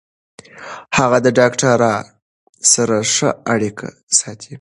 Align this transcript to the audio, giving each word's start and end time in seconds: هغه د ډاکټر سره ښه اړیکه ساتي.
هغه 0.97 1.17
د 1.25 1.27
ډاکټر 1.39 1.79
سره 2.73 2.97
ښه 3.13 3.29
اړیکه 3.53 3.87
ساتي. 4.17 4.49